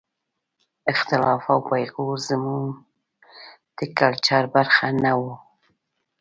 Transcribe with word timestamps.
اختلاف 0.91 1.43
او 1.51 1.59
پېغور 1.69 2.15
زموږ 2.29 2.63
د 3.77 3.79
کلچر 3.99 4.43
برخه 4.55 4.87
نه 5.03 5.13
وه. 5.19 5.35